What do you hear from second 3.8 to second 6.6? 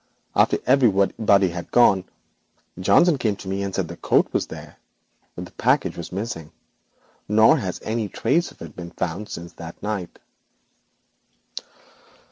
the coat was there, but the package was missing,